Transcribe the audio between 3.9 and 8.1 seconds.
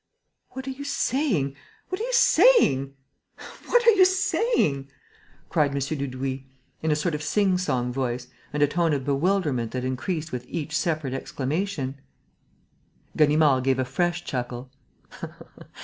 you saying?" cried M. Dudouis, in a sort of sing song